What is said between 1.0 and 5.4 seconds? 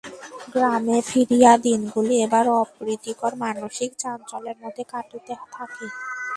ফিরিয়া দিনগুলি এবার অপ্রীতিকর মানসিক চাঞ্চল্যের মধ্যে কাটিতে